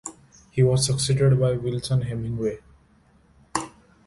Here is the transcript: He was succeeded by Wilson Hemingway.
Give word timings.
He 0.49 0.63
was 0.63 0.83
succeeded 0.87 1.39
by 1.39 1.53
Wilson 1.57 2.01
Hemingway. 2.01 2.57